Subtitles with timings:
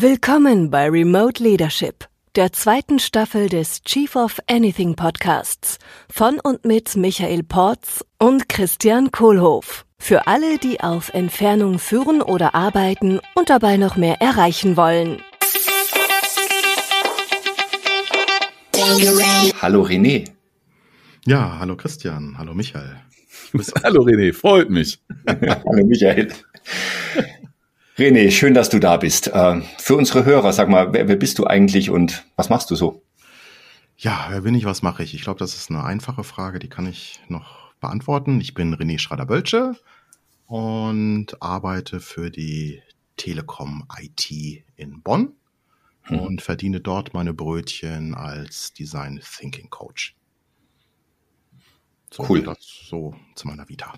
[0.00, 6.94] Willkommen bei Remote Leadership, der zweiten Staffel des Chief of Anything Podcasts von und mit
[6.94, 9.86] Michael Porz und Christian Kohlhoff.
[9.98, 15.20] Für alle, die auf Entfernung führen oder arbeiten und dabei noch mehr erreichen wollen.
[19.60, 20.30] Hallo René.
[21.26, 22.94] Ja, hallo Christian, hallo Michael.
[23.82, 25.00] hallo René, freut mich.
[25.26, 26.28] hallo Michael.
[27.98, 29.26] René, schön, dass du da bist.
[29.26, 32.76] Äh, für unsere Hörer, sag mal, wer, wer bist du eigentlich und was machst du
[32.76, 33.02] so?
[33.96, 35.14] Ja, wer bin ich, was mache ich?
[35.14, 38.40] Ich glaube, das ist eine einfache Frage, die kann ich noch beantworten.
[38.40, 39.74] Ich bin René Schrader-Bölsche
[40.46, 42.80] und arbeite für die
[43.16, 44.30] Telekom IT
[44.76, 45.32] in Bonn
[46.02, 46.20] hm.
[46.20, 50.14] und verdiene dort meine Brötchen als Design Thinking Coach.
[52.12, 52.44] So, cool.
[52.44, 53.92] Das so zu meiner Vita.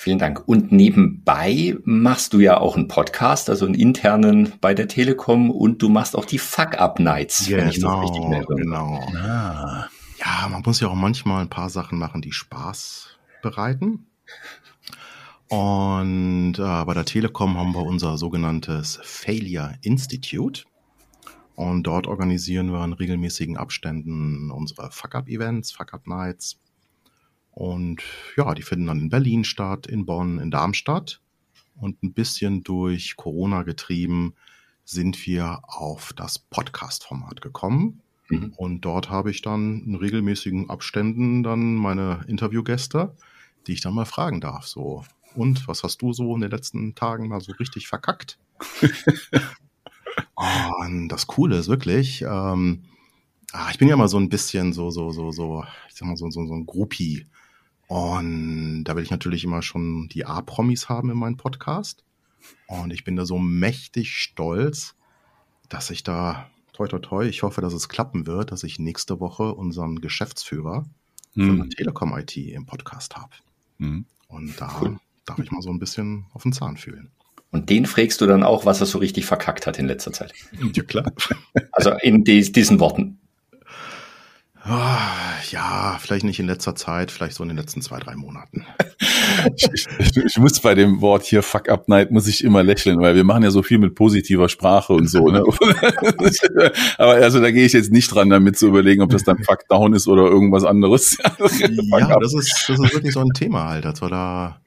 [0.00, 0.46] Vielen Dank.
[0.46, 5.82] Und nebenbei machst du ja auch einen Podcast, also einen internen bei der Telekom und
[5.82, 8.54] du machst auch die Fuck-Up-Nights, genau, wenn ich das richtig merke.
[8.54, 9.00] Genau.
[9.16, 9.88] Ah.
[10.20, 14.06] Ja, man muss ja auch manchmal ein paar Sachen machen, die Spaß bereiten.
[15.48, 20.62] Und äh, bei der Telekom haben wir unser sogenanntes Failure Institute.
[21.56, 26.60] Und dort organisieren wir in regelmäßigen Abständen unsere Fuck-Up-Events, Fuck-Up-Nights
[27.58, 28.04] und
[28.36, 31.20] ja, die finden dann in Berlin statt, in Bonn, in Darmstadt.
[31.74, 34.34] Und ein bisschen durch Corona getrieben
[34.84, 38.00] sind wir auf das Podcast-Format gekommen.
[38.28, 38.52] Mhm.
[38.56, 43.16] Und dort habe ich dann in regelmäßigen Abständen dann meine Interviewgäste,
[43.66, 44.68] die ich dann mal fragen darf.
[44.68, 48.38] So, und was hast du so in den letzten Tagen mal so richtig verkackt?
[50.36, 52.84] und das Coole ist wirklich, ähm,
[53.50, 56.16] ah, ich bin ja mal so ein bisschen so, so, so, so, ich sag mal
[56.16, 57.26] so, so, so ein Groupie
[57.88, 62.04] und da will ich natürlich immer schon die A-Promis haben in meinem Podcast.
[62.66, 64.94] Und ich bin da so mächtig stolz,
[65.70, 69.20] dass ich da, toi, toi, toi, ich hoffe, dass es klappen wird, dass ich nächste
[69.20, 70.84] Woche unseren Geschäftsführer
[71.32, 71.46] hm.
[71.46, 73.32] von der Telekom IT im Podcast habe.
[73.78, 74.04] Hm.
[74.28, 74.98] Und da cool.
[75.24, 77.10] darf ich mal so ein bisschen auf den Zahn fühlen.
[77.50, 80.34] Und den fragst du dann auch, was er so richtig verkackt hat in letzter Zeit.
[80.74, 81.10] Ja, klar.
[81.72, 83.17] Also in diesen Worten.
[84.70, 88.66] Ah, ja, vielleicht nicht in letzter Zeit, vielleicht so in den letzten zwei, drei Monaten.
[89.56, 89.68] ich,
[89.98, 93.14] ich, ich, muss bei dem Wort hier Fuck Up Night muss ich immer lächeln, weil
[93.14, 95.28] wir machen ja so viel mit positiver Sprache und so.
[95.28, 95.42] Ne?
[96.98, 99.66] Aber also da gehe ich jetzt nicht dran, damit zu überlegen, ob das dann Fuck
[99.68, 101.16] Down ist oder irgendwas anderes.
[101.22, 104.60] ja, das ist, das ist wirklich so ein Thema halt, als wir da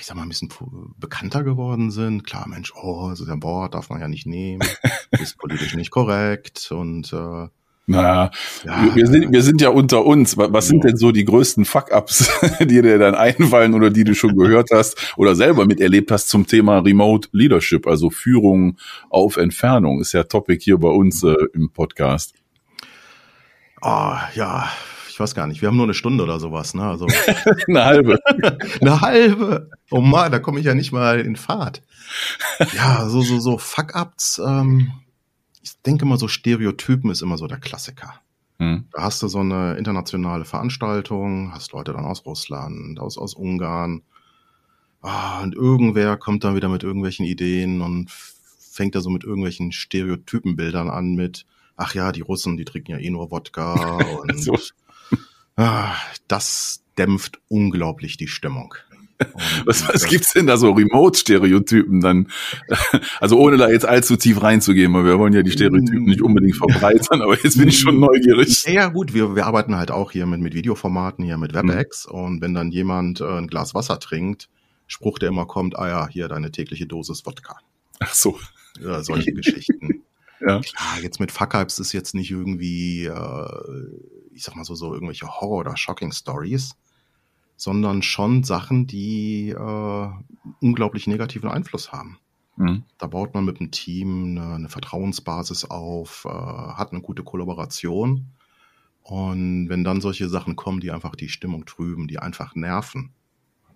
[0.00, 0.50] ich sag mal, ein bisschen
[0.98, 2.24] bekannter geworden sind.
[2.24, 4.66] Klar, Mensch, oh, das ist ein Wort, darf man ja nicht nehmen,
[5.10, 7.48] ist politisch nicht korrekt und äh,
[7.86, 8.30] na,
[8.64, 8.94] ja.
[8.94, 10.38] wir, sind, wir sind ja unter uns.
[10.38, 12.30] Was sind denn so die größten Fuck-Ups,
[12.60, 16.46] die dir dann einfallen oder die du schon gehört hast oder selber miterlebt hast zum
[16.46, 18.78] Thema Remote Leadership, also Führung
[19.10, 22.34] auf Entfernung, ist ja Topic hier bei uns äh, im Podcast.
[23.82, 24.70] Ah, oh, ja,
[25.10, 25.60] ich weiß gar nicht.
[25.60, 26.84] Wir haben nur eine Stunde oder sowas, ne?
[26.84, 27.06] Also
[27.68, 28.18] eine halbe.
[28.80, 29.70] eine halbe.
[29.90, 31.82] Oh Mann, da komme ich ja nicht mal in Fahrt.
[32.74, 34.40] Ja, so so so Fuck-Ups.
[34.42, 34.90] Ähm
[35.64, 38.20] ich denke mal, so Stereotypen ist immer so der Klassiker.
[38.58, 38.84] Hm.
[38.92, 44.02] Da hast du so eine internationale Veranstaltung, hast Leute dann aus Russland, aus, aus Ungarn.
[45.00, 49.72] Ah, und irgendwer kommt dann wieder mit irgendwelchen Ideen und fängt da so mit irgendwelchen
[49.72, 53.72] Stereotypenbildern an mit, ach ja, die Russen, die trinken ja eh nur Wodka
[54.22, 54.58] und so.
[55.56, 55.94] ah,
[56.28, 58.74] das dämpft unglaublich die Stimmung.
[59.64, 62.28] Was, was gibt's denn da so Remote-Stereotypen dann?
[63.20, 66.56] Also ohne da jetzt allzu tief reinzugehen, weil wir wollen ja die Stereotypen nicht unbedingt
[66.56, 68.64] verbreitern, aber jetzt bin ich schon neugierig.
[68.74, 72.14] Ja gut, wir, wir arbeiten halt auch hier mit, mit Videoformaten, hier mit WebEx mhm.
[72.14, 74.48] und wenn dann jemand äh, ein Glas Wasser trinkt,
[74.86, 77.58] Spruch, der immer kommt, ah ja, hier deine tägliche Dosis Wodka.
[78.00, 78.38] Ach so.
[78.80, 80.02] Ja, solche Geschichten.
[80.40, 80.60] Ja.
[80.60, 83.46] Klar, jetzt mit Fuck-Ups ist jetzt nicht irgendwie, äh,
[84.32, 86.76] ich sag mal so, so irgendwelche Horror- oder Shocking-Stories
[87.56, 90.08] sondern schon Sachen, die äh,
[90.60, 92.18] unglaublich negativen Einfluss haben.
[92.56, 92.84] Mhm.
[92.98, 98.28] Da baut man mit dem Team eine, eine Vertrauensbasis auf, äh, hat eine gute Kollaboration.
[99.02, 103.12] Und wenn dann solche Sachen kommen, die einfach die Stimmung trüben, die einfach nerven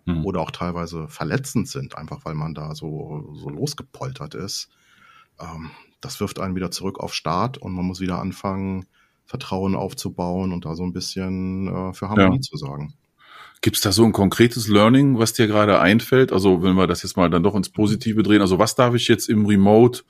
[0.06, 0.24] mhm.
[0.24, 4.70] oder auch teilweise verletzend sind, einfach weil man da so, so losgepoltert ist,
[5.38, 5.70] ähm,
[6.00, 8.86] das wirft einen wieder zurück auf Start und man muss wieder anfangen,
[9.26, 12.40] Vertrauen aufzubauen und da so ein bisschen äh, für Harmonie ja.
[12.40, 12.94] zu sorgen.
[13.60, 16.32] Gibt es da so ein konkretes Learning, was dir gerade einfällt?
[16.32, 19.08] Also wenn wir das jetzt mal dann doch ins Positive drehen, also was darf ich
[19.08, 20.02] jetzt im Remote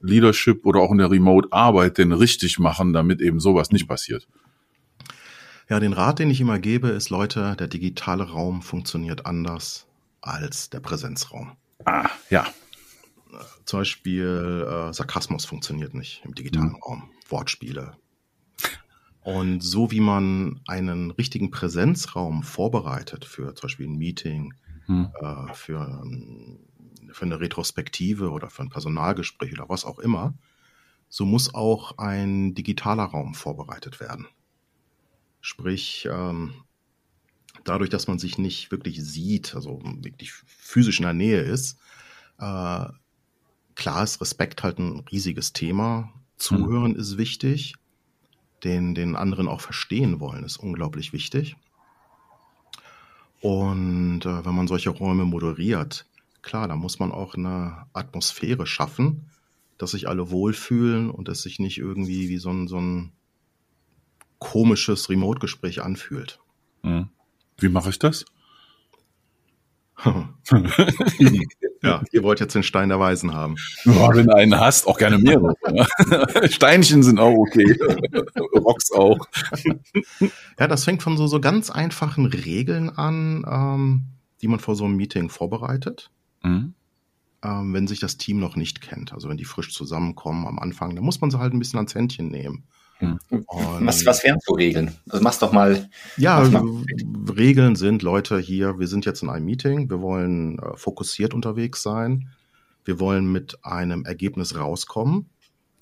[0.00, 4.26] Leadership oder auch in der Remote Arbeit denn richtig machen, damit eben sowas nicht passiert?
[5.68, 9.86] Ja, den Rat, den ich immer gebe, ist, Leute, der digitale Raum funktioniert anders
[10.20, 11.52] als der Präsenzraum.
[11.84, 12.46] Ah, ja.
[13.64, 16.82] zum Beispiel äh, Sarkasmus funktioniert nicht im digitalen mhm.
[16.82, 17.96] Raum, Wortspiele.
[19.24, 24.52] Und so wie man einen richtigen Präsenzraum vorbereitet für zum Beispiel ein Meeting,
[24.86, 25.08] mhm.
[25.20, 26.04] äh, für,
[27.10, 30.34] für eine Retrospektive oder für ein Personalgespräch oder was auch immer,
[31.08, 34.26] so muss auch ein digitaler Raum vorbereitet werden.
[35.40, 36.52] Sprich, ähm,
[37.64, 41.78] dadurch, dass man sich nicht wirklich sieht, also wirklich physisch in der Nähe ist,
[42.38, 42.86] äh,
[43.74, 46.12] klar ist Respekt halt ein riesiges Thema.
[46.36, 46.98] Zuhören mhm.
[46.98, 47.74] ist wichtig.
[48.64, 51.56] Den, den anderen auch verstehen wollen ist unglaublich wichtig.
[53.40, 56.06] Und äh, wenn man solche Räume moderiert,
[56.40, 59.26] klar, da muss man auch eine Atmosphäre schaffen,
[59.76, 63.12] dass sich alle wohlfühlen und es sich nicht irgendwie wie so ein, so ein
[64.38, 66.38] komisches Remote-Gespräch anfühlt.
[66.82, 67.08] Mhm.
[67.58, 68.24] Wie mache ich das?
[71.82, 73.56] Ja, ihr wollt jetzt den Stein der Weisen haben.
[73.84, 75.54] Ja, wenn du einen hast, auch gerne mehrere.
[76.50, 77.78] Steinchen sind auch okay.
[78.56, 79.26] Rocks auch.
[80.58, 84.02] Ja, das fängt von so, so ganz einfachen Regeln an, ähm,
[84.42, 86.10] die man vor so einem Meeting vorbereitet.
[86.42, 86.74] Mhm
[87.44, 89.12] ähm, wenn sich das Team noch nicht kennt.
[89.12, 91.94] Also wenn die frisch zusammenkommen am Anfang, dann muss man sie halt ein bisschen ans
[91.94, 92.64] Händchen nehmen.
[92.98, 93.18] Hm.
[93.80, 94.94] Was, was wären so Regeln?
[95.08, 95.88] Also mach's doch mal.
[96.16, 96.62] Ja, mal.
[97.36, 101.82] Regeln sind, Leute, hier, wir sind jetzt in einem Meeting, wir wollen äh, fokussiert unterwegs
[101.82, 102.28] sein,
[102.84, 105.30] wir wollen mit einem Ergebnis rauskommen.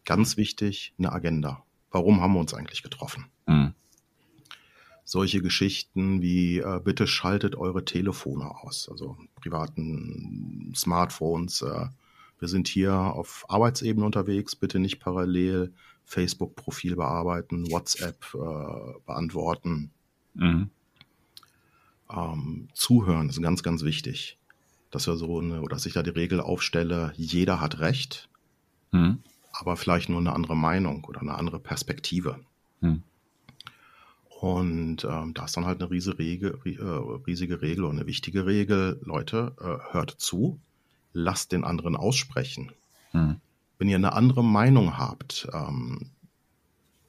[0.04, 1.62] Ganz wichtig, eine Agenda.
[1.90, 3.26] Warum haben wir uns eigentlich getroffen?
[3.46, 3.74] Mhm
[5.04, 11.62] solche Geschichten wie äh, bitte schaltet eure Telefone aus, also privaten Smartphones.
[11.62, 11.88] Äh,
[12.38, 19.90] wir sind hier auf Arbeitsebene unterwegs, bitte nicht parallel Facebook-Profil bearbeiten, WhatsApp äh, beantworten.
[20.34, 20.70] Mhm.
[22.10, 24.38] Ähm, zuhören ist ganz, ganz wichtig.
[24.90, 28.28] Dass wir so eine, oder dass ich da die Regel aufstelle, jeder hat Recht,
[28.90, 29.20] mhm.
[29.52, 32.40] aber vielleicht nur eine andere Meinung oder eine andere Perspektive.
[32.80, 33.02] Mhm.
[34.28, 36.82] Und ähm, da ist dann halt eine riesige Regel, äh,
[37.26, 39.00] riesige Regel und eine wichtige Regel.
[39.04, 40.58] Leute, äh, hört zu,
[41.12, 42.72] lasst den anderen aussprechen.
[43.78, 46.12] Wenn ihr eine andere Meinung habt, ähm,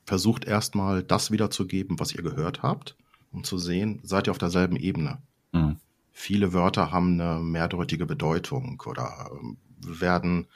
[0.05, 2.95] versucht erstmal das wiederzugeben, was ihr gehört habt,
[3.31, 5.21] um zu sehen, seid ihr auf derselben Ebene.
[5.53, 5.77] Hm.
[6.11, 10.47] Viele Wörter haben eine mehrdeutige Bedeutung oder ähm, werden,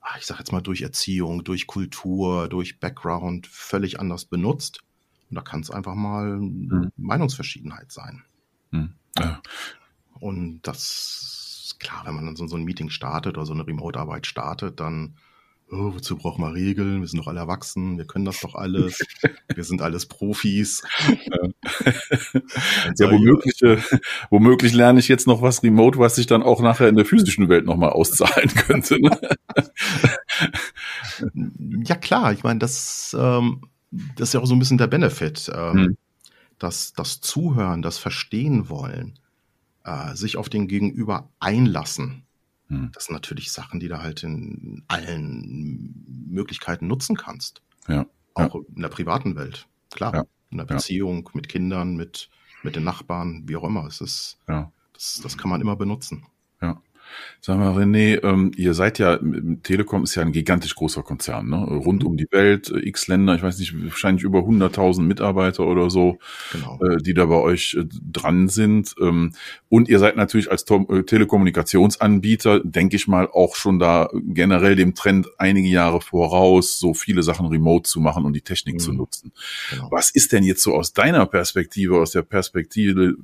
[0.00, 4.82] ah, ich sag jetzt mal, durch Erziehung, durch Kultur, durch Background völlig anders benutzt.
[5.30, 6.92] Und da kann es einfach mal mhm.
[6.96, 8.24] Meinungsverschiedenheit sein.
[8.70, 8.94] Mhm.
[9.18, 9.40] Ja.
[10.18, 14.26] Und das, klar, wenn man dann so, so ein Meeting startet oder so eine Remote-Arbeit
[14.26, 15.16] startet, dann
[15.70, 17.00] oh, wozu braucht man Regeln?
[17.00, 19.04] Wir sind doch alle erwachsen, wir können das doch alles,
[19.54, 20.82] wir sind alles Profis.
[22.98, 23.78] ja, womöglich, äh,
[24.30, 27.48] womöglich lerne ich jetzt noch was remote, was sich dann auch nachher in der physischen
[27.48, 29.00] Welt nochmal auszahlen könnte.
[29.00, 29.18] Ne?
[31.84, 35.50] ja klar, ich meine, das ähm, das ist ja auch so ein bisschen der Benefit.
[35.54, 35.96] Ähm, hm.
[36.58, 39.18] das, das Zuhören, das Verstehen wollen,
[39.84, 42.25] äh, sich auf den Gegenüber einlassen.
[42.68, 42.90] Hm.
[42.92, 47.62] Das sind natürlich Sachen, die du halt in allen Möglichkeiten nutzen kannst.
[47.88, 48.06] Ja.
[48.34, 48.60] Auch ja.
[48.74, 49.66] in der privaten Welt.
[49.90, 50.14] Klar.
[50.14, 50.24] Ja.
[50.50, 52.30] In der Beziehung mit Kindern, mit,
[52.62, 53.86] mit den Nachbarn, wie auch immer.
[53.86, 56.26] Es ist, das, das kann man immer benutzen.
[57.40, 59.20] Sag mal, René, ähm, ihr seid ja,
[59.62, 61.58] Telekom ist ja ein gigantisch großer Konzern, ne?
[61.58, 65.88] rund um die Welt, äh, x Länder, ich weiß nicht, wahrscheinlich über 100.000 Mitarbeiter oder
[65.88, 66.18] so,
[66.52, 66.80] genau.
[66.82, 68.94] äh, die da bei euch äh, dran sind.
[69.00, 69.32] Ähm,
[69.68, 74.74] und ihr seid natürlich als Tom äh, Telekommunikationsanbieter, denke ich mal, auch schon da generell
[74.74, 78.80] dem Trend einige Jahre voraus, so viele Sachen remote zu machen und die Technik mhm.
[78.80, 79.32] zu nutzen.
[79.70, 79.88] Genau.
[79.92, 83.16] Was ist denn jetzt so aus deiner Perspektive, aus der Perspektive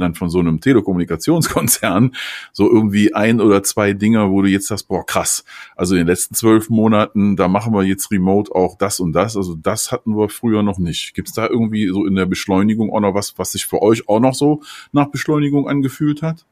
[0.00, 2.16] dann von so einem Telekommunikationskonzern,
[2.52, 5.44] so irgendwie ein oder zwei Dinger, wo du jetzt sagst, boah, krass.
[5.76, 9.36] Also in den letzten zwölf Monaten, da machen wir jetzt remote auch das und das.
[9.36, 11.14] Also das hatten wir früher noch nicht.
[11.14, 14.08] Gibt es da irgendwie so in der Beschleunigung auch noch was, was sich für euch
[14.08, 16.46] auch noch so nach Beschleunigung angefühlt hat?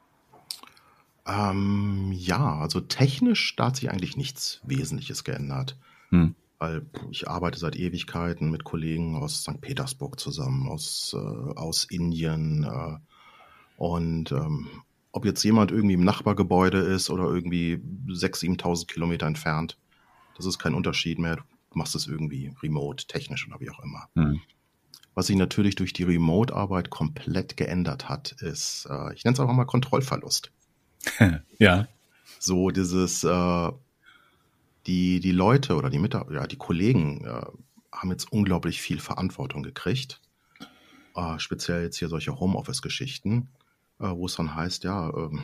[1.27, 5.77] Ähm, ja, also technisch da hat sich eigentlich nichts Wesentliches geändert.
[6.11, 6.35] Hm.
[6.59, 9.61] Weil ich arbeite seit Ewigkeiten mit Kollegen aus St.
[9.61, 12.65] Petersburg zusammen, aus, äh, aus Indien.
[12.65, 12.99] Äh,
[13.77, 14.69] und ähm,
[15.13, 19.79] ob jetzt jemand irgendwie im Nachbargebäude ist oder irgendwie 6.000, 7.000 Kilometer entfernt,
[20.37, 21.37] das ist kein Unterschied mehr.
[21.37, 24.09] Du machst es irgendwie remote, technisch oder wie auch immer.
[24.15, 24.41] Mhm.
[25.15, 29.55] Was sich natürlich durch die Remote-Arbeit komplett geändert hat, ist, äh, ich nenne es einfach
[29.55, 30.53] mal Kontrollverlust.
[31.59, 31.89] ja.
[32.39, 33.73] So dieses, äh,
[34.87, 37.43] die, die Leute oder die Mitarbeiter, ja, die Kollegen äh,
[37.93, 40.21] haben jetzt unglaublich viel Verantwortung gekriegt.
[41.17, 43.49] Äh, speziell jetzt hier solche Homeoffice-Geschichten
[44.01, 45.43] wo es dann heißt, ja, ähm,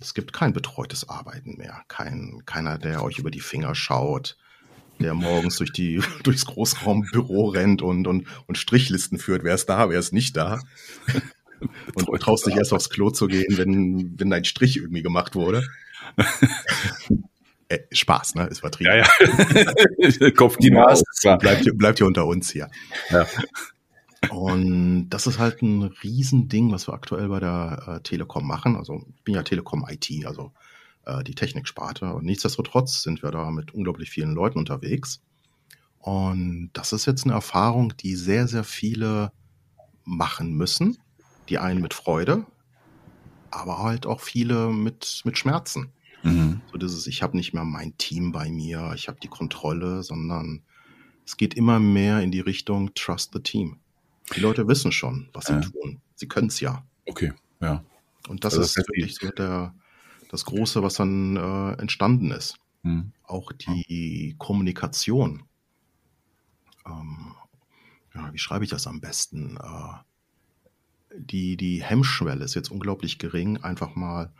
[0.00, 1.82] Es gibt kein betreutes Arbeiten mehr.
[1.88, 4.36] Kein, keiner, der euch über die Finger schaut,
[5.00, 9.42] der morgens durch die, durchs Großraumbüro rennt und, und, und Strichlisten führt.
[9.44, 10.60] Wer ist da, wer ist nicht da?
[11.94, 15.34] Und du traust dich erst aufs Klo zu gehen, wenn, wenn dein Strich irgendwie gemacht
[15.34, 15.66] wurde.
[17.68, 18.46] äh, Spaß, ne?
[18.48, 18.92] Ist vertrieben.
[18.92, 19.06] Ja,
[19.98, 20.30] ja.
[20.32, 20.86] Kopfkino.
[21.22, 22.68] Ja, bleibt, hier, bleibt hier unter uns hier.
[23.08, 23.26] Ja.
[24.30, 28.76] Und das ist halt ein Riesending, was wir aktuell bei der äh, Telekom machen.
[28.76, 30.52] Also ich bin ja Telekom IT, also
[31.04, 32.12] äh, die Techniksparte.
[32.12, 35.20] Und nichtsdestotrotz sind wir da mit unglaublich vielen Leuten unterwegs.
[35.98, 39.32] Und das ist jetzt eine Erfahrung, die sehr, sehr viele
[40.04, 40.98] machen müssen.
[41.48, 42.44] Die einen mit Freude,
[43.50, 45.92] aber halt auch viele mit, mit Schmerzen.
[46.22, 46.60] Mhm.
[46.72, 50.62] So dieses, ich habe nicht mehr mein Team bei mir, ich habe die Kontrolle, sondern
[51.24, 53.78] es geht immer mehr in die Richtung Trust the Team.
[54.34, 56.00] Die Leute wissen schon, was sie tun.
[56.14, 56.84] Sie können es ja.
[57.06, 57.84] Okay, ja.
[58.28, 59.74] Und das, also das ist wirklich so der,
[60.28, 62.56] das Große, was dann äh, entstanden ist.
[62.82, 63.12] Mhm.
[63.22, 65.44] Auch die Kommunikation.
[66.86, 67.34] Ähm,
[68.14, 69.58] ja, wie schreibe ich das am besten?
[69.58, 74.32] Äh, die, die Hemmschwelle ist jetzt unglaublich gering, einfach mal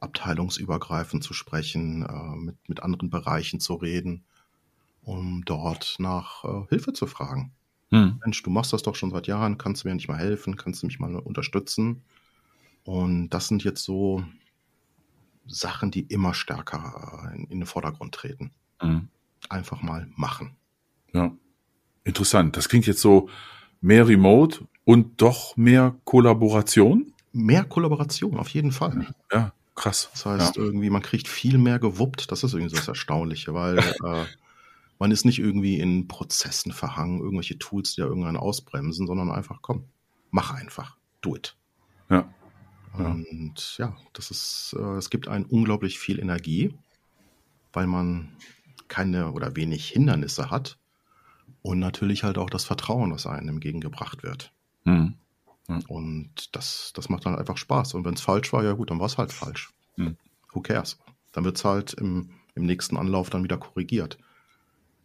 [0.00, 4.24] abteilungsübergreifend zu sprechen, äh, mit, mit anderen Bereichen zu reden,
[5.02, 7.52] um dort nach äh, Hilfe zu fragen.
[7.92, 8.18] Hm.
[8.24, 10.82] Mensch, du machst das doch schon seit Jahren, kannst du mir nicht mal helfen, kannst
[10.82, 12.02] du mich mal unterstützen?
[12.84, 14.24] Und das sind jetzt so
[15.46, 18.50] Sachen, die immer stärker in, in den Vordergrund treten.
[18.78, 19.08] Hm.
[19.50, 20.56] Einfach mal machen.
[21.12, 21.32] Ja,
[22.04, 22.56] interessant.
[22.56, 23.28] Das klingt jetzt so
[23.82, 27.12] mehr Remote und doch mehr Kollaboration?
[27.32, 29.06] Mehr Kollaboration, auf jeden Fall.
[29.30, 30.08] Ja, krass.
[30.12, 30.62] Das heißt, ja.
[30.62, 32.32] irgendwie, man kriegt viel mehr gewuppt.
[32.32, 34.24] Das ist irgendwie so das Erstaunliche, weil äh,
[35.02, 39.58] man ist nicht irgendwie in Prozessen verhangen, irgendwelche Tools, die ja irgendwann ausbremsen, sondern einfach,
[39.60, 39.86] komm,
[40.30, 41.56] mach einfach, do it.
[42.08, 42.32] Ja.
[42.94, 46.72] Und ja, das ist, äh, es gibt einen unglaublich viel Energie,
[47.72, 48.28] weil man
[48.86, 50.78] keine oder wenig Hindernisse hat
[51.62, 54.52] und natürlich halt auch das Vertrauen, das einem entgegengebracht wird.
[54.84, 55.16] Mhm.
[55.66, 55.80] Mhm.
[55.88, 57.94] Und das, das macht dann einfach Spaß.
[57.94, 59.72] Und wenn es falsch war, ja gut, dann war es halt falsch.
[59.96, 60.16] Mhm.
[60.52, 61.00] Who cares?
[61.32, 64.16] Dann wird es halt im, im nächsten Anlauf dann wieder korrigiert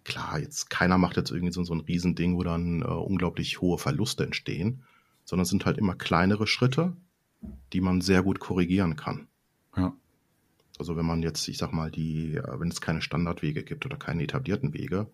[0.08, 3.78] klar, jetzt keiner macht jetzt irgendwie so, so ein Riesending, wo dann äh, unglaublich hohe
[3.78, 4.84] Verluste entstehen,
[5.26, 6.96] sondern es sind halt immer kleinere Schritte,
[7.74, 9.28] die man sehr gut korrigieren kann.
[9.76, 9.94] Ja.
[10.80, 13.98] Also wenn man jetzt, ich sag mal, die, äh, wenn es keine Standardwege gibt oder
[13.98, 15.08] keine etablierten Wege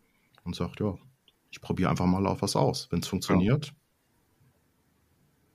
[0.44, 0.96] und sagt, ja,
[1.50, 2.88] ich probiere einfach mal auf was aus.
[2.92, 3.74] Wenn es funktioniert, ja.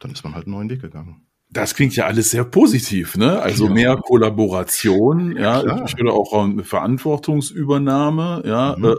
[0.01, 3.41] dann ist man halt einen neuen Weg gegangen das klingt ja alles sehr positiv, ne?
[3.41, 3.73] Also ja.
[3.73, 8.85] mehr Kollaboration, ja, ja ich würde auch eine Verantwortungsübernahme, ja, mhm.
[8.85, 8.97] äh, äh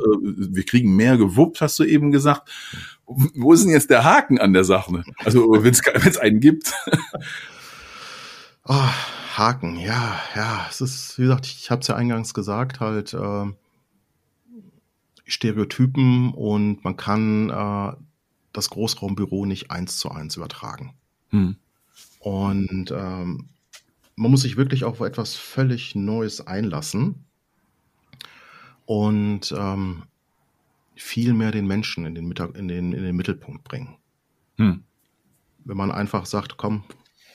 [0.52, 2.50] wir kriegen mehr gewuppt, hast du eben gesagt.
[3.06, 5.04] Wo ist denn jetzt der Haken an der Sache?
[5.18, 6.74] Also wenn es einen gibt.
[8.66, 8.76] Oh,
[9.36, 13.46] Haken, ja, ja, es ist, wie gesagt, ich habe es ja eingangs gesagt, halt äh,
[15.26, 17.94] Stereotypen und man kann äh,
[18.54, 20.94] das Großraumbüro nicht eins zu eins übertragen.
[21.30, 21.56] Hm.
[22.20, 23.50] Und ähm,
[24.16, 27.26] man muss sich wirklich auf etwas völlig Neues einlassen
[28.86, 30.04] und ähm,
[30.96, 33.96] viel mehr den Menschen in den, Mittag, in den, in den Mittelpunkt bringen.
[34.58, 34.84] Hm.
[35.64, 36.84] Wenn man einfach sagt, komm,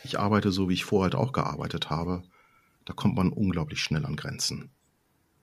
[0.05, 2.23] ich arbeite so, wie ich vorher halt auch gearbeitet habe,
[2.85, 4.71] da kommt man unglaublich schnell an Grenzen.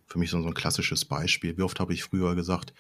[0.06, 1.58] Für mich so ein klassisches Beispiel.
[1.58, 2.74] Wie oft habe ich früher gesagt,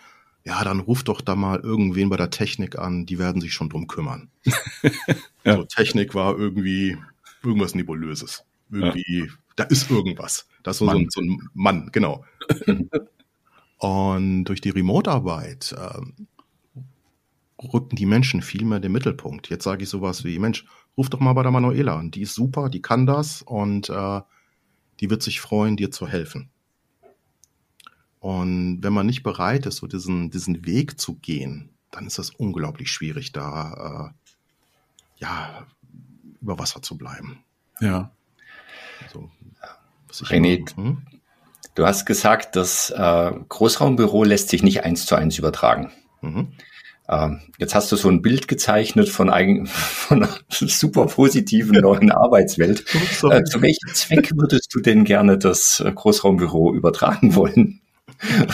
[0.43, 3.69] ja, dann ruft doch da mal irgendwen bei der Technik an, die werden sich schon
[3.69, 4.29] drum kümmern.
[5.43, 5.57] ja.
[5.57, 6.97] So, Technik war irgendwie
[7.43, 8.43] irgendwas Nebulöses.
[8.71, 9.33] Irgendwie, ja.
[9.55, 10.47] da ist irgendwas.
[10.63, 12.25] Da ist so, ein, so ein Mann, genau.
[13.77, 16.27] Und durch die Remote-Arbeit ähm,
[17.61, 19.49] rückten die Menschen viel mehr den Mittelpunkt.
[19.49, 20.65] Jetzt sage ich sowas wie, Mensch,
[20.97, 22.11] ruf doch mal bei der Manuela an.
[22.11, 24.21] Die ist super, die kann das und äh,
[24.99, 26.49] die wird sich freuen, dir zu helfen.
[28.21, 32.29] Und wenn man nicht bereit ist, so diesen, diesen Weg zu gehen, dann ist das
[32.29, 34.29] unglaublich schwierig, da äh,
[35.17, 35.65] ja,
[36.39, 37.43] über Wasser zu bleiben.
[37.79, 38.11] Ja.
[39.03, 39.27] Also,
[40.25, 41.01] René, hm?
[41.73, 45.91] du hast gesagt, das äh, Großraumbüro lässt sich nicht eins zu eins übertragen.
[46.21, 46.53] Mhm.
[47.09, 52.11] Ähm, jetzt hast du so ein Bild gezeichnet von, eigen, von einer super positiven neuen
[52.11, 52.85] Arbeitswelt.
[53.23, 57.80] Äh, zu welchem Zweck würdest du denn gerne das äh, Großraumbüro übertragen wollen?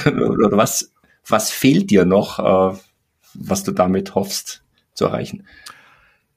[0.06, 0.94] Oder was,
[1.26, 2.78] was fehlt dir noch, äh,
[3.34, 5.46] was du damit hoffst zu erreichen?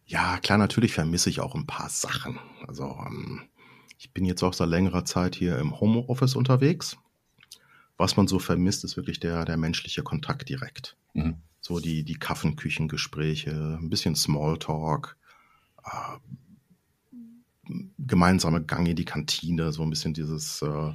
[0.06, 2.38] Ja, klar, natürlich vermisse ich auch ein paar Sachen.
[2.66, 3.42] Also ähm,
[3.96, 6.96] ich bin jetzt auch seit längerer Zeit hier im Homeoffice unterwegs.
[7.96, 10.96] Was man so vermisst, ist wirklich der, der menschliche Kontakt direkt.
[11.12, 11.36] Mhm.
[11.60, 15.16] So die, die Kaffenküchengespräche, ein bisschen Smalltalk,
[15.84, 16.16] äh,
[17.98, 20.92] gemeinsame Gang in die Kantine, so ein bisschen dieses äh,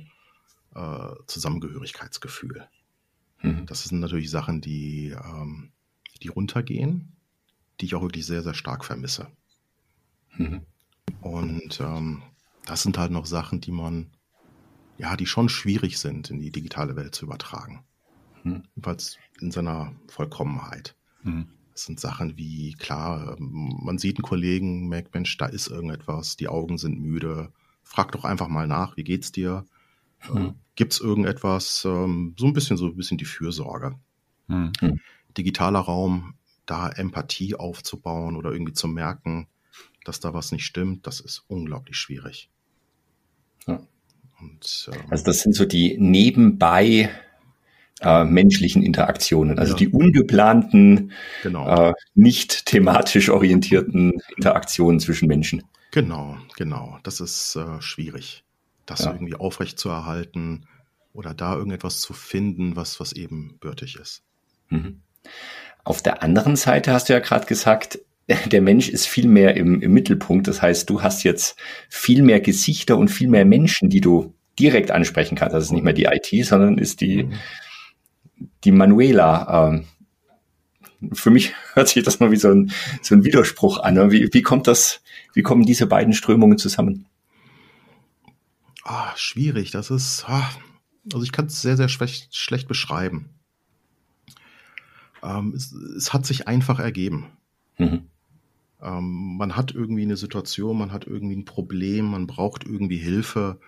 [0.76, 2.68] äh, Zusammengehörigkeitsgefühl.
[3.42, 3.66] Mhm.
[3.66, 5.72] Das sind natürlich Sachen, die, ähm,
[6.22, 7.16] die runtergehen,
[7.80, 9.28] die ich auch wirklich sehr, sehr stark vermisse.
[10.38, 10.62] Mhm.
[11.22, 12.24] Und ähm,
[12.66, 14.12] das sind halt noch Sachen, die man,
[14.98, 17.84] ja, die schon schwierig sind, in die digitale Welt zu übertragen.
[18.44, 18.64] Mhm.
[18.76, 20.96] Jedenfalls in seiner Vollkommenheit.
[21.24, 21.48] Mhm.
[21.74, 26.38] Das sind Sachen wie, klar, ähm, man sieht einen Kollegen, merkt, Mensch, da ist irgendetwas,
[26.38, 27.52] die Augen sind müde.
[27.84, 29.66] Frag doch einfach mal nach, wie geht's dir?
[30.34, 30.56] Mhm.
[30.76, 31.86] Gibt's irgendetwas?
[31.86, 33.96] Ähm, so ein bisschen, so ein bisschen die Fürsorge.
[34.48, 34.72] Mhm.
[35.38, 39.48] Digitaler Raum, da Empathie aufzubauen oder irgendwie zu merken,
[40.06, 42.50] dass da was nicht stimmt, das ist unglaublich schwierig.
[43.68, 43.82] Ja.
[44.40, 47.10] Und, ähm, also das sind so die nebenbei
[48.02, 49.78] äh, menschlichen Interaktionen, also ja.
[49.78, 51.12] die ungeplanten,
[51.44, 51.90] genau.
[51.90, 55.64] äh, nicht thematisch orientierten Interaktionen zwischen Menschen.
[55.92, 57.00] Genau, genau.
[57.04, 58.44] Das ist äh, schwierig,
[58.86, 59.12] das ja.
[59.12, 60.66] irgendwie aufrecht zu erhalten
[61.14, 64.24] oder da irgendetwas zu finden, was, was eben bürtig ist.
[64.70, 65.02] Mhm.
[65.84, 68.00] Auf der anderen Seite hast du ja gerade gesagt,
[68.46, 70.48] der Mensch ist viel mehr im, im Mittelpunkt.
[70.48, 71.58] Das heißt, du hast jetzt
[71.90, 75.54] viel mehr Gesichter und viel mehr Menschen, die du direkt ansprechen kannst.
[75.54, 77.34] Das ist nicht mehr die IT, sondern ist die, mhm.
[78.64, 79.70] die Manuela.
[79.70, 79.86] Ähm,
[81.14, 84.12] für mich hört sich das mal wie so ein, so ein Widerspruch an.
[84.12, 85.02] Wie, wie kommt das,
[85.34, 87.06] wie kommen diese beiden Strömungen zusammen?
[88.86, 89.72] Ah, schwierig.
[89.72, 90.48] Das ist, ah,
[91.12, 93.32] also ich kann es sehr, sehr schlecht, schlecht beschreiben.
[95.24, 97.32] Ähm, es, es, hat sich einfach ergeben.
[97.80, 98.10] Mhm.
[98.80, 103.60] Ähm, man hat irgendwie eine Situation, man hat irgendwie ein Problem, man braucht irgendwie Hilfe.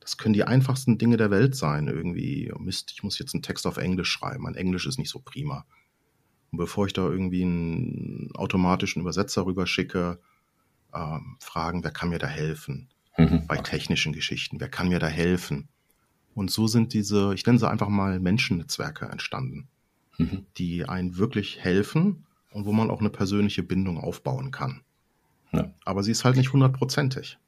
[0.00, 1.88] Das können die einfachsten Dinge der Welt sein.
[1.88, 4.42] Irgendwie, oh Mist, ich muss jetzt einen Text auf Englisch schreiben.
[4.42, 5.64] Mein Englisch ist nicht so prima.
[6.50, 10.20] Und bevor ich da irgendwie einen automatischen Übersetzer rüberschicke,
[10.94, 12.90] ähm, fragen, wer kann mir da helfen?
[13.18, 13.46] Mhm.
[13.46, 15.68] Bei technischen Geschichten, wer kann mir da helfen?
[16.34, 19.68] Und so sind diese, ich nenne sie einfach mal Menschennetzwerke entstanden,
[20.18, 20.46] mhm.
[20.56, 24.82] die einen wirklich helfen und wo man auch eine persönliche Bindung aufbauen kann.
[25.52, 25.72] Ja.
[25.84, 27.38] Aber sie ist halt nicht hundertprozentig.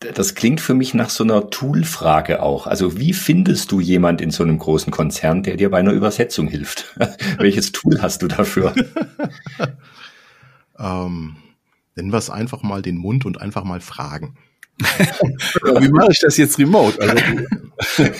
[0.00, 2.68] Das klingt für mich nach so einer Tool-Frage auch.
[2.68, 6.46] Also wie findest du jemand in so einem großen Konzern, der dir bei einer Übersetzung
[6.46, 6.94] hilft?
[7.38, 8.74] Welches Tool hast du dafür?
[10.78, 11.36] ähm,
[11.98, 14.36] nennen wir es einfach mal den Mund und einfach mal fragen.
[14.78, 16.96] wie mache ich das jetzt remote?
[17.00, 17.24] Also,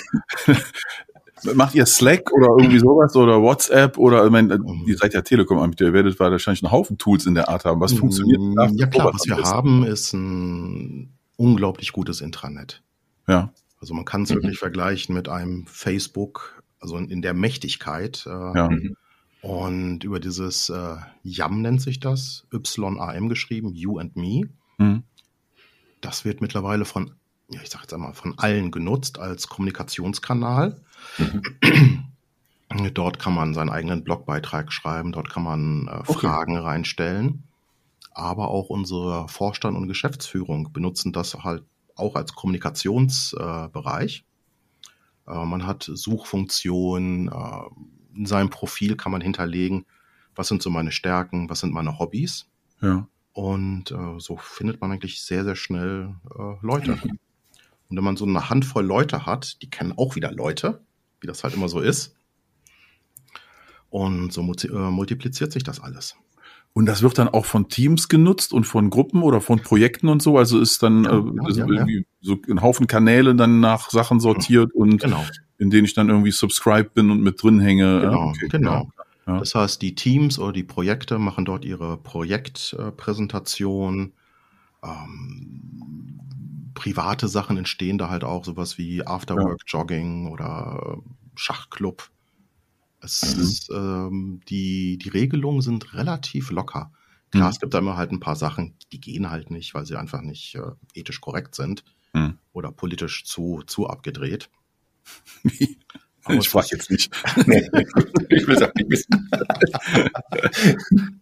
[1.55, 5.87] Macht ihr Slack oder irgendwie sowas oder WhatsApp oder ich meine, ihr seid ja Telekom-Anbieter,
[5.87, 7.81] ihr werdet wahrscheinlich einen Haufen Tools in der Art haben.
[7.81, 8.41] Was funktioniert?
[8.41, 12.83] Mm, ja klar, was wir haben, ist ein unglaublich gutes Intranet.
[13.29, 13.53] Ja.
[13.81, 14.37] Also man kann es mhm.
[14.37, 18.25] wirklich vergleichen mit einem Facebook, also in der Mächtigkeit.
[18.27, 18.69] Äh, ja.
[19.41, 24.49] Und über dieses äh, YAM nennt sich das, Y-A-M geschrieben, You and Me.
[24.79, 25.05] Mhm.
[26.01, 27.15] Das wird mittlerweile von,
[27.49, 30.81] ja, ich sag jetzt einmal, von allen genutzt als Kommunikationskanal.
[31.19, 31.43] Mhm.
[32.95, 36.27] Dort kann man seinen eigenen Blogbeitrag schreiben, dort kann man äh, okay.
[36.27, 37.45] Fragen reinstellen.
[38.13, 41.63] Aber auch unsere Vorstand und Geschäftsführung benutzen das halt
[41.95, 44.25] auch als Kommunikationsbereich.
[45.27, 47.61] Äh, man hat Suchfunktionen, äh,
[48.19, 49.87] in seinem Profil kann man hinterlegen,
[50.35, 52.47] was sind so meine Stärken, was sind meine Hobbys.
[52.83, 53.09] Ja.
[53.33, 56.99] Und äh, so findet man eigentlich sehr, sehr schnell äh, Leute.
[57.89, 60.85] Und wenn man so eine Handvoll Leute hat, die kennen auch wieder Leute,
[61.21, 62.17] wie das halt immer so ist.
[63.89, 66.17] Und so äh, multipliziert sich das alles.
[66.79, 70.23] Und das wird dann auch von Teams genutzt und von Gruppen oder von Projekten und
[70.23, 70.39] so.
[70.39, 72.03] Also ist dann ja, äh, ja, irgendwie ja.
[72.21, 75.25] so ein Haufen Kanäle dann nach Sachen sortiert und genau.
[75.59, 78.03] in denen ich dann irgendwie subscribe bin und mit drin hänge.
[78.03, 78.93] Genau, okay, genau.
[79.27, 84.13] Das heißt, die Teams oder die Projekte machen dort ihre Projektpräsentation.
[84.85, 86.21] Ähm,
[86.75, 90.99] private Sachen entstehen da halt auch, sowas wie Afterwork Jogging oder
[91.35, 92.09] Schachclub.
[93.01, 93.43] Es mhm.
[93.43, 96.93] ist, ähm, die, die Regelungen sind relativ locker.
[97.31, 97.51] Klar, mhm.
[97.51, 100.23] es gibt da immer halt ein paar Sachen, die gehen halt nicht, weil sie einfach
[100.23, 102.39] nicht äh, ethisch korrekt sind mhm.
[102.53, 104.51] oder politisch zu, zu abgedreht.
[106.25, 107.11] Aber ich frage jetzt nicht.
[107.47, 107.67] nee,
[108.29, 109.31] ich will es auch nicht wissen.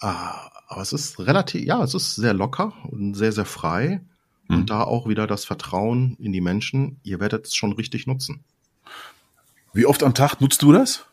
[0.00, 4.00] ah, aber es ist relativ, ja, es ist sehr locker und sehr, sehr frei.
[4.48, 4.56] Mhm.
[4.56, 8.44] Und da auch wieder das Vertrauen in die Menschen, ihr werdet es schon richtig nutzen.
[9.74, 11.04] Wie oft am Tag nutzt du das?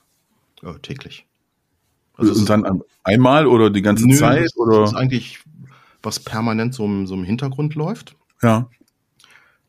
[0.61, 1.25] Ja, täglich.
[2.15, 4.45] Also und dann einmal oder die ganze nö, Zeit?
[4.45, 4.81] Das, oder?
[4.81, 5.39] Das ist eigentlich,
[6.03, 8.15] was permanent so im, so im Hintergrund läuft.
[8.41, 8.69] Ja.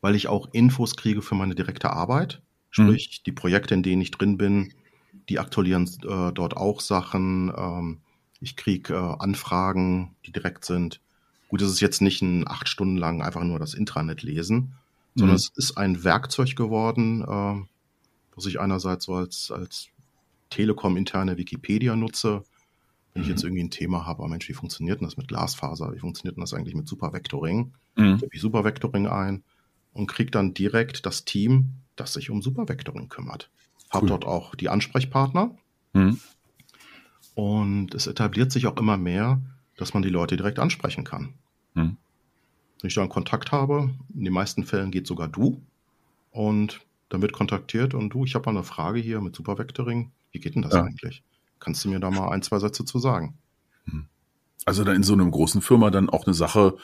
[0.01, 2.41] Weil ich auch Infos kriege für meine direkte Arbeit.
[2.69, 3.23] Sprich, mhm.
[3.25, 4.73] die Projekte, in denen ich drin bin,
[5.29, 7.51] die aktualisieren äh, dort auch Sachen.
[7.55, 7.99] Ähm,
[8.39, 10.99] ich kriege äh, Anfragen, die direkt sind.
[11.49, 14.73] Gut, es ist jetzt nicht ein acht Stunden lang einfach nur das Intranet lesen,
[15.15, 15.37] sondern mhm.
[15.37, 17.72] es ist ein Werkzeug geworden, äh,
[18.35, 19.89] was ich einerseits so als, als
[20.49, 22.43] Telekom-interne Wikipedia nutze.
[23.13, 23.49] Wenn ich jetzt mhm.
[23.49, 25.93] irgendwie ein Thema habe, oh Mensch, wie funktioniert denn das mit Glasfaser?
[25.93, 27.73] Wie funktioniert denn das eigentlich mit Supervectoring?
[27.95, 28.17] Mhm.
[28.17, 29.43] Gebe ich Supervectoring ein
[29.93, 33.49] und kriege dann direkt das Team, das sich um Supervectoring kümmert.
[33.93, 34.01] Cool.
[34.01, 35.55] Hab dort auch die Ansprechpartner.
[35.93, 36.19] Mhm.
[37.35, 39.41] Und es etabliert sich auch immer mehr,
[39.77, 41.33] dass man die Leute direkt ansprechen kann.
[41.73, 41.97] Mhm.
[42.81, 45.61] Wenn ich da einen Kontakt habe, in den meisten Fällen geht sogar du.
[46.31, 50.11] Und dann wird kontaktiert und du, ich habe mal eine Frage hier mit Supervectoring.
[50.31, 50.83] Wie geht denn das ja.
[50.83, 51.23] eigentlich?
[51.59, 53.37] Kannst du mir da mal ein, zwei Sätze zu sagen?
[53.85, 54.07] Hm.
[54.65, 56.77] Also da in so einem großen Firma dann auch eine Sache,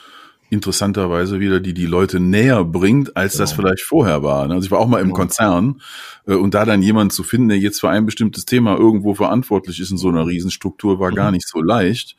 [0.49, 3.43] interessanterweise wieder, die die Leute näher bringt, als genau.
[3.43, 4.47] das vielleicht vorher war.
[4.47, 4.55] Ne?
[4.55, 5.13] Also ich war auch mal im.
[5.13, 5.81] Konzern
[6.25, 9.79] äh, und da dann jemand zu finden, der jetzt für ein bestimmtes Thema irgendwo verantwortlich
[9.79, 11.15] ist in so einer Riesenstruktur, war mhm.
[11.15, 12.15] gar nicht so leicht.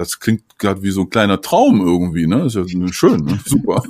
[0.00, 2.46] Das klingt gerade wie so ein kleiner Traum irgendwie, ne?
[2.46, 3.38] Ist ja schön, ne?
[3.44, 3.82] super.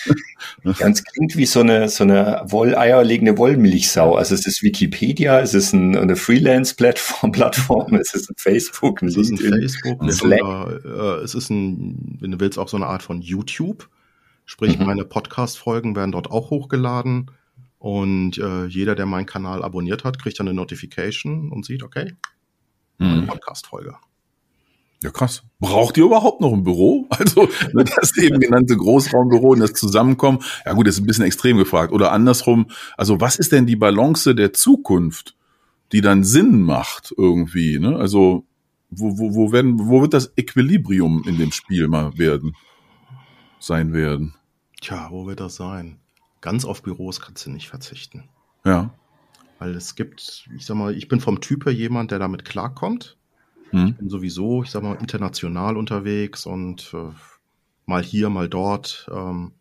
[0.78, 4.14] Ganz klingt wie so eine, so eine wolleierlegende Wollmilchsau.
[4.14, 9.08] Also es ist Wikipedia, es ist ein, eine Freelance-Plattform, Plattform, es ist ein Facebook, ein
[9.08, 10.42] es ist ein Facebook, ein Slack.
[10.42, 13.90] Oder, äh, es ist ein, wenn du willst, auch so eine Art von YouTube.
[14.46, 14.86] Sprich, mhm.
[14.86, 17.30] meine Podcast-Folgen werden dort auch hochgeladen.
[17.78, 22.14] Und äh, jeder, der meinen Kanal abonniert hat, kriegt dann eine Notification und sieht, okay,
[22.96, 23.26] mhm.
[23.26, 23.94] Podcast-Folge.
[25.02, 25.42] Ja, krass.
[25.60, 27.06] Braucht ihr überhaupt noch ein Büro?
[27.18, 30.40] Also das eben genannte Großraumbüro und das Zusammenkommen.
[30.64, 31.92] Ja gut, das ist ein bisschen extrem gefragt.
[31.92, 35.36] Oder andersrum, also was ist denn die Balance der Zukunft,
[35.92, 37.78] die dann Sinn macht irgendwie?
[37.78, 37.96] Ne?
[37.96, 38.46] Also
[38.90, 42.56] wo, wo, wo, werden, wo wird das Equilibrium in dem Spiel mal werden,
[43.58, 44.34] sein werden?
[44.80, 45.98] Tja, wo wird das sein?
[46.40, 48.24] Ganz auf Büros kannst du nicht verzichten.
[48.64, 48.90] Ja.
[49.58, 53.16] Weil es gibt, ich sag mal, ich bin vom Typ her jemand, der damit klarkommt.
[53.74, 53.88] Mhm.
[53.88, 57.10] Ich bin sowieso, ich sag mal, international unterwegs und äh,
[57.86, 59.10] mal hier, mal dort.
[59.12, 59.52] Ähm,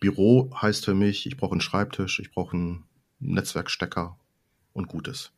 [0.00, 2.84] Büro heißt für mich, ich brauche einen Schreibtisch, ich brauche einen
[3.20, 4.18] Netzwerkstecker
[4.72, 5.32] und Gutes.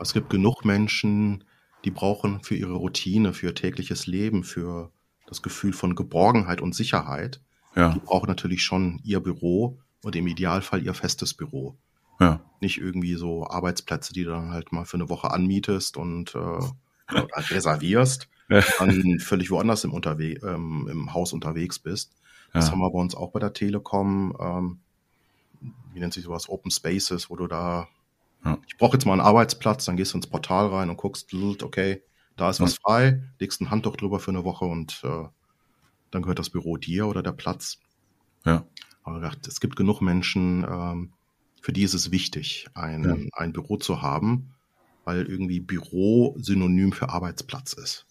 [0.00, 1.44] Es gibt genug Menschen,
[1.84, 4.90] die brauchen für ihre Routine, für ihr tägliches Leben, für
[5.26, 7.42] das Gefühl von Geborgenheit und Sicherheit.
[7.76, 7.92] Ja.
[7.92, 11.76] Die brauchen natürlich schon ihr Büro und im Idealfall ihr festes Büro.
[12.18, 12.40] Ja.
[12.60, 16.64] Nicht irgendwie so Arbeitsplätze, die du dann halt mal für eine Woche anmietest und äh,
[17.08, 22.12] reservierst, dann völlig woanders im, Unterwe ähm, im Haus unterwegs bist.
[22.52, 22.72] Das ja.
[22.72, 24.36] haben wir bei uns auch bei der Telekom.
[24.40, 24.78] Ähm,
[25.92, 26.48] wie nennt sich sowas?
[26.48, 27.88] Open Spaces, wo du da,
[28.44, 28.58] ja.
[28.66, 32.02] ich brauche jetzt mal einen Arbeitsplatz, dann gehst du ins Portal rein und guckst, okay,
[32.36, 35.24] da ist was frei, legst ein Handtuch drüber für eine Woche und äh,
[36.10, 37.78] dann gehört das Büro dir oder der Platz.
[38.44, 38.66] Ja.
[39.04, 41.12] Aber es gibt genug Menschen, ähm,
[41.60, 43.16] für die ist es wichtig, ein, ja.
[43.32, 44.53] ein Büro zu haben,
[45.04, 48.06] weil irgendwie Büro synonym für Arbeitsplatz ist.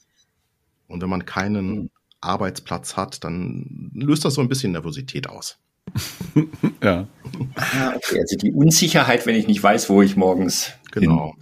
[0.87, 1.89] Und wenn man keinen mhm.
[2.21, 5.57] Arbeitsplatz hat, dann löst das so ein bisschen Nervosität aus.
[6.83, 7.07] ja.
[7.55, 11.35] Ah, okay, also die Unsicherheit, wenn ich nicht weiß, wo ich morgens genau,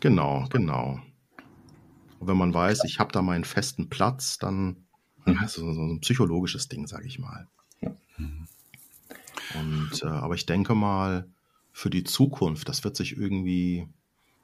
[0.00, 1.00] genau, genau.
[2.18, 4.84] Und wenn man weiß, ich habe da meinen festen Platz, dann
[5.24, 5.32] mhm.
[5.44, 7.48] ist das so ein psychologisches Ding, sage ich mal.
[7.80, 7.94] Ja.
[9.54, 11.26] Und äh, aber ich denke mal,
[11.72, 13.88] für die Zukunft, das wird sich irgendwie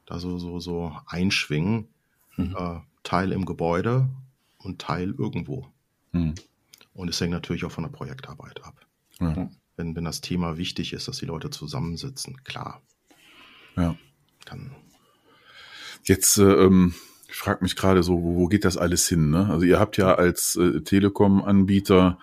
[0.07, 1.88] da so, so, so einschwingen.
[2.37, 2.57] Mhm.
[2.57, 4.09] Äh, Teil im Gebäude
[4.59, 5.69] und Teil irgendwo.
[6.12, 6.35] Mhm.
[6.92, 8.87] Und es hängt natürlich auch von der Projektarbeit ab.
[9.21, 9.49] Ja.
[9.77, 12.83] Wenn, wenn das Thema wichtig ist, dass die Leute zusammensitzen, klar.
[13.77, 13.97] Ja.
[14.47, 14.75] Dann.
[16.03, 16.95] Jetzt, äh, ähm,
[17.29, 19.31] ich frage mich gerade so, wo, wo, geht das alles hin?
[19.31, 19.49] Ne?
[19.51, 22.19] Also ihr habt ja als äh, Telekom-Anbieter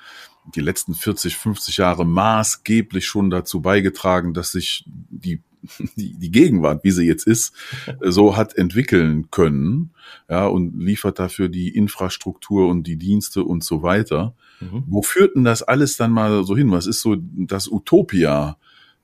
[0.55, 5.41] die letzten 40, 50 Jahre maßgeblich schon dazu beigetragen, dass sich die
[5.95, 7.53] die, die Gegenwart, wie sie jetzt ist,
[8.01, 9.91] so hat entwickeln können,
[10.29, 14.35] ja, und liefert dafür die Infrastruktur und die Dienste und so weiter.
[14.59, 14.83] Mhm.
[14.87, 16.71] Wo führt denn das alles dann mal so hin?
[16.71, 18.57] Was ist so das Utopia?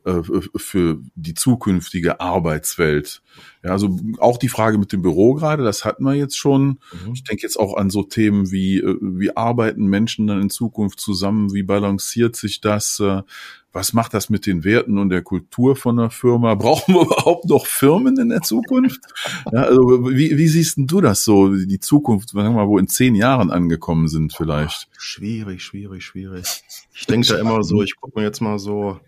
[0.10, 3.22] Äh, für die zukünftige Arbeitswelt.
[3.63, 6.80] Ja, also auch die Frage mit dem Büro gerade, das hatten wir jetzt schon.
[6.91, 7.13] Mhm.
[7.13, 11.00] Ich denke jetzt auch an so Themen wie, äh, wie arbeiten Menschen dann in Zukunft
[11.00, 11.54] zusammen?
[11.54, 13.00] Wie balanciert sich das?
[13.00, 13.22] Äh,
[13.72, 16.56] was macht das mit den Werten und der Kultur von der Firma?
[16.56, 19.02] Brauchen wir überhaupt noch Firmen in der Zukunft?
[19.52, 22.80] Ja, also wie, wie siehst denn du das so, die Zukunft, sagen wir mal, wo
[22.80, 24.88] in zehn Jahren angekommen sind vielleicht?
[24.98, 26.63] Schwierig, schwierig, schwierig.
[26.95, 29.00] Ich denke da immer so, ich gucke mir jetzt mal so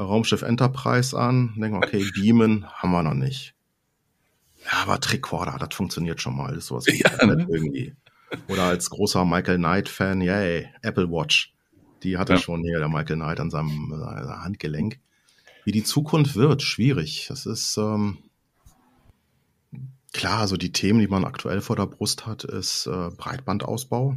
[0.00, 3.54] Raumschiff Enterprise an, denke, okay, Beamen haben wir noch nicht.
[4.64, 6.48] Ja, aber Tricorder, das funktioniert schon mal.
[6.48, 7.46] Das ist sowas ja, ne?
[7.48, 7.94] irgendwie.
[8.48, 11.52] Oder als großer Michael Knight-Fan, yay, Apple Watch.
[12.02, 12.42] Die hat er ja.
[12.42, 15.00] schon hier, der Michael Knight, an seinem äh, Handgelenk.
[15.64, 17.26] Wie die Zukunft wird, schwierig.
[17.28, 18.18] Das ist ähm,
[20.12, 24.16] klar, so die Themen, die man aktuell vor der Brust hat, ist äh, Breitbandausbau.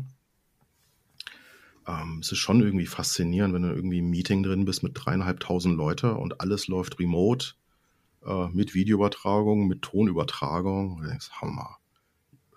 [1.88, 5.76] Ähm, es ist schon irgendwie faszinierend, wenn du irgendwie im Meeting drin bist mit dreieinhalbtausend
[5.76, 7.54] Leute und alles läuft remote
[8.26, 11.02] äh, mit Videoübertragung, mit Tonübertragung.
[11.02, 11.78] Du denkst, Hammer.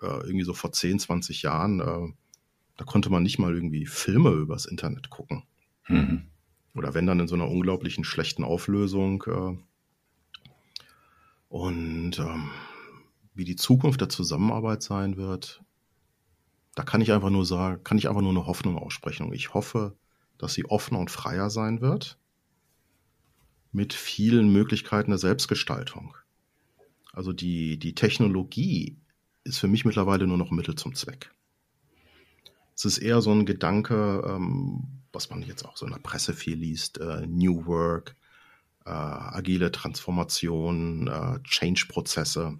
[0.01, 2.13] Äh, irgendwie so vor 10, 20 Jahren, äh,
[2.77, 5.43] da konnte man nicht mal irgendwie Filme übers Internet gucken.
[5.87, 6.27] Mhm.
[6.75, 9.23] Oder wenn dann in so einer unglaublichen schlechten Auflösung.
[9.27, 9.57] Äh,
[11.49, 12.49] und ähm,
[13.33, 15.63] wie die Zukunft der Zusammenarbeit sein wird,
[16.77, 19.33] da kann ich einfach nur sagen, kann ich einfach nur eine Hoffnung aussprechen.
[19.33, 19.97] ich hoffe,
[20.37, 22.19] dass sie offener und freier sein wird,
[23.71, 26.15] mit vielen Möglichkeiten der Selbstgestaltung.
[27.13, 28.95] Also die, die Technologie
[29.43, 31.31] ist für mich mittlerweile nur noch Mittel zum Zweck.
[32.75, 36.35] Es ist eher so ein Gedanke, ähm, was man jetzt auch so in der Presse
[36.35, 38.15] viel liest, äh, New Work,
[38.85, 42.59] äh, agile Transformation, äh, Change-Prozesse.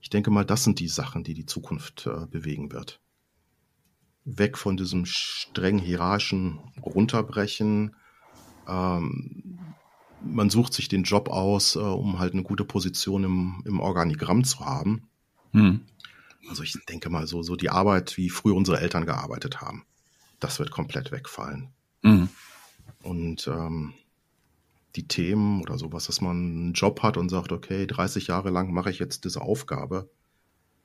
[0.00, 3.00] Ich denke mal, das sind die Sachen, die die Zukunft äh, bewegen wird.
[4.24, 7.96] Weg von diesem streng hierarchischen Runterbrechen.
[8.68, 9.58] Ähm,
[10.22, 14.44] man sucht sich den Job aus, äh, um halt eine gute Position im, im Organigramm
[14.44, 15.08] zu haben.
[15.52, 15.82] Hm.
[16.48, 19.84] Also ich denke mal so, so die Arbeit, wie früher unsere Eltern gearbeitet haben,
[20.40, 21.68] das wird komplett wegfallen.
[22.02, 22.28] Mhm.
[23.02, 23.94] Und ähm,
[24.96, 28.72] die Themen oder sowas, dass man einen Job hat und sagt, okay, 30 Jahre lang
[28.72, 30.10] mache ich jetzt diese Aufgabe,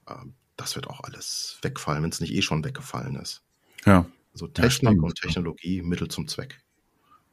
[0.08, 0.14] äh,
[0.58, 3.42] das wird auch alles wegfallen, wenn es nicht eh schon weggefallen ist.
[3.86, 4.06] Ja.
[4.34, 6.60] Also Technik ja, und Technologie Mittel zum Zweck.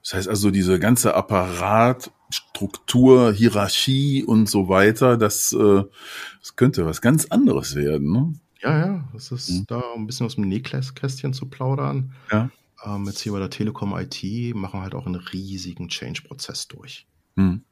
[0.02, 5.84] Das heißt also, diese ganze Apparat, Struktur, Hierarchie und so weiter, das, äh,
[6.40, 8.12] das könnte was ganz anderes werden.
[8.12, 8.32] Ne?
[8.62, 9.64] Ja, ja, das ist mhm.
[9.68, 12.12] da ein bisschen aus dem Nähkästchen zu plaudern.
[12.30, 12.50] Ja.
[12.84, 17.06] Ähm, jetzt hier bei der Telekom IT machen wir halt auch einen riesigen Change-Prozess durch.
[17.36, 17.64] Mhm.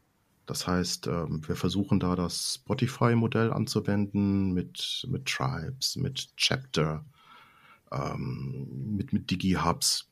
[0.46, 7.04] Das heißt, ähm, wir versuchen da das Spotify-Modell anzuwenden mit, mit Tribes, mit Chapter,
[7.92, 10.10] ähm, mit, mit Digi-Hubs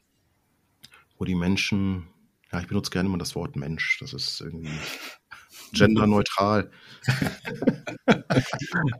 [1.18, 2.06] wo die Menschen,
[2.52, 4.70] ja, ich benutze gerne immer das Wort Mensch, das ist irgendwie
[5.72, 6.70] genderneutral.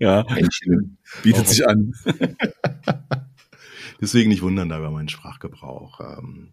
[0.01, 1.95] ja, Menschen bietet sich an.
[4.01, 6.01] Deswegen nicht wundern da über meinen Sprachgebrauch.
[6.01, 6.53] Ähm,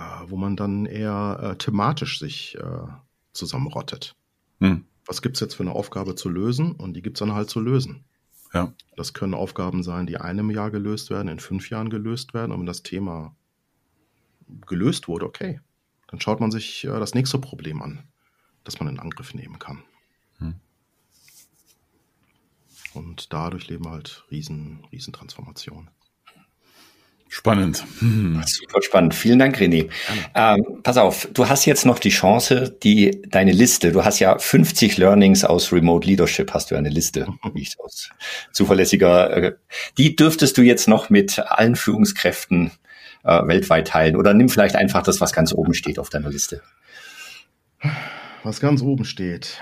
[0.00, 2.86] äh, wo man dann eher äh, thematisch sich äh,
[3.32, 4.16] zusammenrottet.
[4.60, 4.84] Hm.
[5.06, 6.72] Was gibt's jetzt für eine Aufgabe zu lösen?
[6.72, 8.04] Und die gibt's dann halt zu lösen.
[8.52, 8.72] Ja.
[8.96, 12.52] Das können Aufgaben sein, die einem Jahr gelöst werden, in fünf Jahren gelöst werden.
[12.52, 13.34] Und wenn das Thema
[14.66, 15.60] gelöst wurde, okay,
[16.08, 18.02] dann schaut man sich äh, das nächste Problem an,
[18.64, 19.82] das man in Angriff nehmen kann.
[20.38, 20.54] Hm.
[22.94, 25.90] Und dadurch leben wir halt riesen, riesen Transformationen.
[27.32, 27.84] Spannend.
[28.00, 28.42] Hm.
[28.44, 29.14] Super spannend.
[29.14, 29.88] Vielen Dank, René.
[30.34, 34.36] Ähm, pass auf, du hast jetzt noch die Chance, die deine Liste, du hast ja
[34.36, 38.10] 50 Learnings aus Remote Leadership, hast du eine Liste, wie ich aus
[38.50, 39.52] zuverlässiger, äh,
[39.96, 42.72] die dürftest du jetzt noch mit allen Führungskräften
[43.22, 44.16] äh, weltweit teilen?
[44.16, 46.62] Oder nimm vielleicht einfach das, was ganz oben steht auf deiner Liste.
[48.42, 49.60] Was ganz oben steht.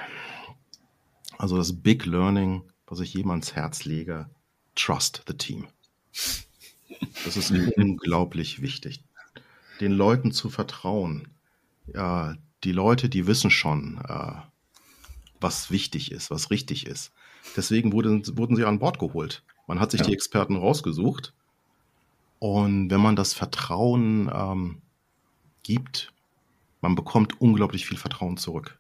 [1.37, 4.29] Also das Big Learning, was ich jedem ans Herz lege,
[4.75, 5.67] trust the team.
[7.25, 9.05] Das ist unglaublich wichtig.
[9.79, 11.29] Den Leuten zu vertrauen.
[11.87, 14.33] Ja, die Leute, die wissen schon, äh,
[15.39, 17.13] was wichtig ist, was richtig ist.
[17.57, 19.45] Deswegen wurden, wurden sie an Bord geholt.
[19.67, 20.07] Man hat sich ja.
[20.07, 21.35] die Experten rausgesucht
[22.39, 24.83] und wenn man das Vertrauen ähm,
[25.63, 26.13] gibt,
[26.81, 28.79] man bekommt unglaublich viel Vertrauen zurück.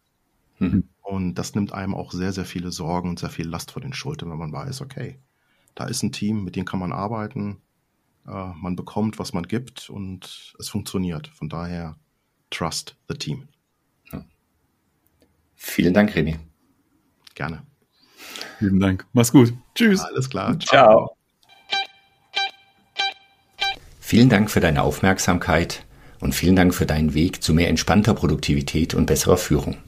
[0.59, 0.89] Mhm.
[1.09, 3.95] Und das nimmt einem auch sehr, sehr viele Sorgen und sehr viel Last vor den
[3.95, 5.19] Schultern, wenn man weiß, okay,
[5.75, 7.63] da ist ein Team, mit dem kann man arbeiten,
[8.27, 11.29] äh, man bekommt, was man gibt und es funktioniert.
[11.29, 11.97] Von daher,
[12.51, 13.49] trust the team.
[14.13, 14.23] Ja.
[15.57, 16.41] Vielen Dank, René.
[17.35, 17.63] Gerne.
[18.59, 19.07] Vielen Dank.
[19.15, 19.55] Mach's gut.
[19.75, 20.03] Tschüss.
[20.03, 20.59] Alles klar.
[20.61, 21.17] Ciao.
[21.17, 21.17] Ciao.
[23.99, 25.87] Vielen Dank für deine Aufmerksamkeit
[26.21, 29.79] und vielen Dank für deinen Weg zu mehr entspannter Produktivität und besserer Führung.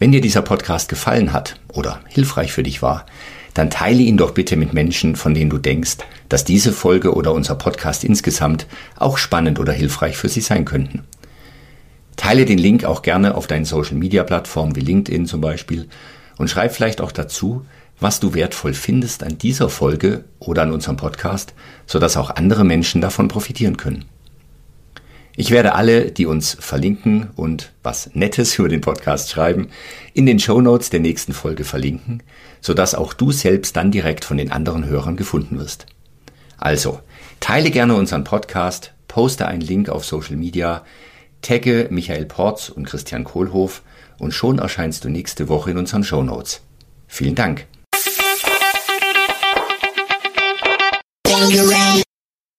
[0.00, 3.04] Wenn dir dieser Podcast gefallen hat oder hilfreich für dich war,
[3.52, 5.98] dann teile ihn doch bitte mit Menschen, von denen du denkst,
[6.30, 11.04] dass diese Folge oder unser Podcast insgesamt auch spannend oder hilfreich für sie sein könnten.
[12.16, 15.86] Teile den Link auch gerne auf deinen Social-Media-Plattformen wie LinkedIn zum Beispiel
[16.38, 17.66] und schreib vielleicht auch dazu,
[18.00, 21.52] was du wertvoll findest an dieser Folge oder an unserem Podcast,
[21.86, 24.06] sodass auch andere Menschen davon profitieren können.
[25.36, 29.68] Ich werde alle, die uns verlinken und was Nettes über den Podcast schreiben,
[30.12, 32.22] in den Show Notes der nächsten Folge verlinken,
[32.60, 35.86] sodass auch du selbst dann direkt von den anderen Hörern gefunden wirst.
[36.58, 37.00] Also,
[37.40, 40.84] teile gerne unseren Podcast, poste einen Link auf Social Media,
[41.42, 43.82] tagge Michael Porz und Christian Kohlhoff
[44.18, 46.60] und schon erscheinst du nächste Woche in unseren Show Notes.
[47.06, 47.66] Vielen Dank.